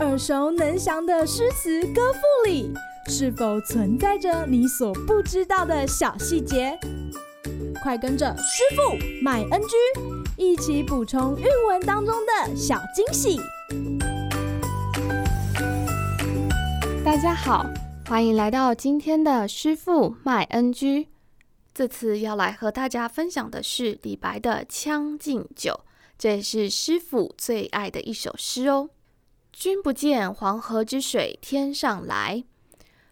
[0.00, 2.70] 耳熟能详的诗词歌赋里，
[3.08, 6.78] 是否存在着你所不知道的小细节？
[7.82, 9.76] 快跟着师傅麦恩居
[10.36, 13.40] 一起补充韵文当中的小惊喜！
[17.04, 17.64] 大家好，
[18.06, 21.08] 欢迎来到今天的师傅麦恩居。
[21.72, 25.72] 这次要来和大家分享的是李白的《将进酒》，
[26.16, 28.90] 这是师傅最爱的一首诗哦。
[29.52, 32.44] 君不见黄河之水天上来，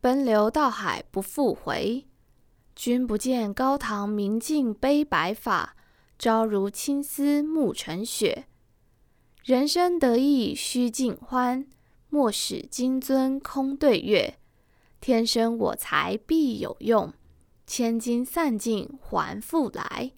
[0.00, 2.06] 奔流到海不复回。
[2.74, 5.76] 君不见高堂明镜悲白发，
[6.18, 8.46] 朝如青丝暮成雪。
[9.44, 11.66] 人生得意须尽欢，
[12.08, 14.38] 莫使金樽空对月。
[15.00, 17.12] 天生我材必有用，
[17.66, 20.12] 千金散尽还复来。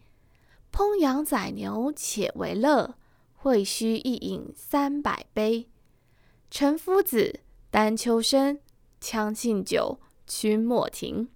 [0.76, 2.96] 烹羊宰牛且为乐，
[3.32, 5.70] 会须一饮三百杯。
[6.50, 7.40] 岑夫子，
[7.70, 8.60] 丹丘生，
[9.00, 11.30] 将进酒，君莫停。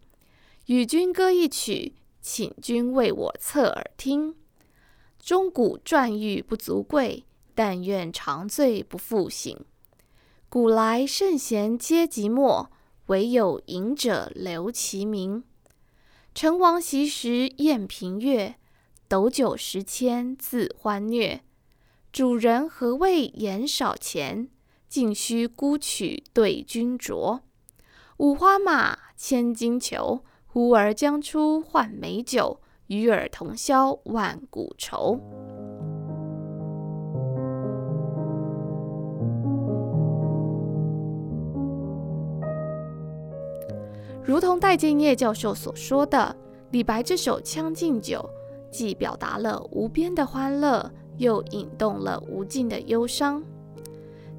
[0.66, 4.36] 与君歌一曲，请君为我侧耳听。
[5.18, 9.58] 钟鼓馔玉不足贵，但愿长醉不复醒。
[10.50, 12.66] 古来圣贤皆寂寞，
[13.06, 15.42] 惟有饮者留其名。
[16.34, 18.56] 陈王昔时宴平乐，
[19.10, 21.40] 斗酒十千恣欢谑。
[22.12, 24.46] 主人何为言少钱？
[24.88, 27.40] 径须沽取对君酌。
[28.18, 30.22] 五花马，千金裘。
[30.46, 35.18] 呼儿将出换美酒，与尔同销万古愁。
[44.22, 46.36] 如同戴建业教授所说的，
[46.70, 48.18] 李白这首《将进酒》
[48.70, 53.42] 既表达了无边的欢乐，又引动了无尽的忧伤；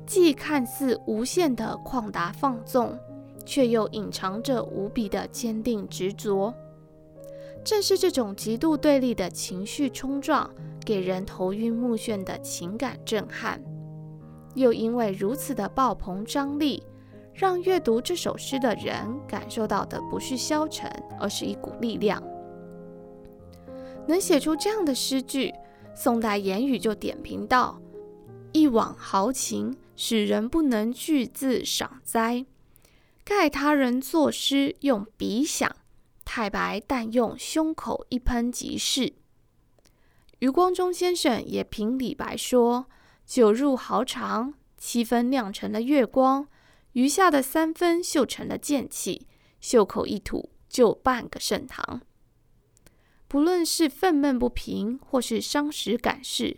[0.06, 2.98] 既看似无限的旷达放纵。
[3.44, 6.54] 却又隐藏着无比的坚定执着。
[7.64, 10.50] 正是这种极度对立的情绪冲撞，
[10.86, 13.60] 给人头晕目眩的情感震撼。
[14.54, 16.84] 又因为如此的爆棚张力，
[17.34, 18.96] 让阅读这首诗的人
[19.28, 20.88] 感受到的不是消沉，
[21.20, 22.22] 而是一股力量。
[24.12, 25.54] 能写出这样的诗句，
[25.96, 27.82] 宋代言语就点评道
[28.52, 32.46] ：“一往豪情，使人不能句字赏哉。”
[33.24, 35.74] 盖他人作诗用笔想，
[36.26, 39.14] 太白但用胸口一喷即是。
[40.40, 42.88] 余光中先生也评李白说
[43.26, 46.48] ：“酒入豪肠，七分酿成了月光，
[46.94, 49.28] 余下的三分绣成了剑气，
[49.62, 52.02] 袖口一吐就半个盛唐。”
[53.32, 56.58] 不论是愤懑不平，或是伤时感事，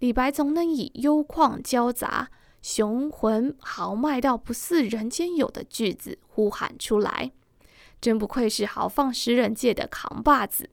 [0.00, 2.28] 李白总能以幽旷交杂。
[2.60, 7.32] 雄浑豪迈到不似人间有的句子呼喊出来，
[8.02, 10.68] 真不愧是豪放诗人界的扛把子。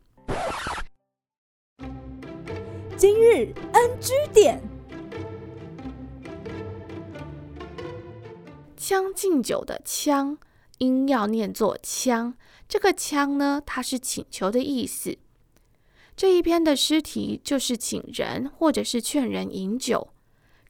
[2.98, 4.62] 今日 NG 点，
[8.76, 10.38] 将进酒的将
[10.80, 12.34] 音要念作羌，
[12.68, 15.18] 这个羌呢，它是请求的意思。
[16.18, 20.08] 这一篇的诗题就是请人或者是劝人饮酒。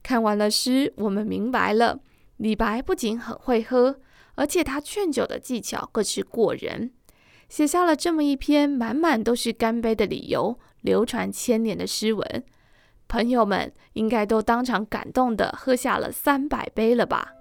[0.02, 2.00] 看完了诗，我们明白了，
[2.36, 3.98] 李白不仅很会喝，
[4.34, 6.92] 而且他劝酒的技巧更是过人，
[7.48, 12.44] 写下了这么一篇满满都是干杯的理由、流传千年的诗文。
[13.08, 17.32] 朋友们应该都当场感动的喝下了三百杯了吧？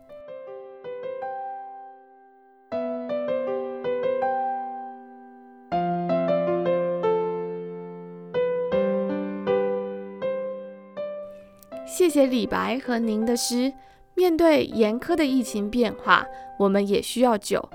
[11.87, 13.73] 谢谢李白和您的诗。
[14.13, 16.25] 面对严苛的疫情变化，
[16.59, 17.69] 我们也需要酒，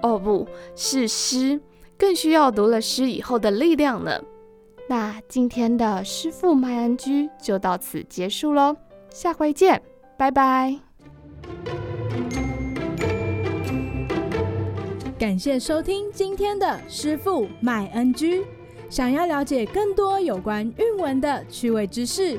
[0.00, 1.60] 哦，不是诗，
[1.98, 4.20] 更需要读了诗以后的力量呢。
[4.88, 8.76] 那今天的师傅麦恩居就到此结束喽，
[9.10, 9.82] 下回见，
[10.16, 10.78] 拜拜。
[15.18, 18.46] 感谢收听今天的师傅麦恩居。
[18.88, 22.38] 想要了解更多有关韵文的趣味知识。